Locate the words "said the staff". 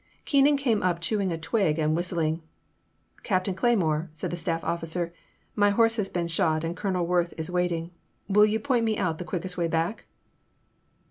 4.13-4.63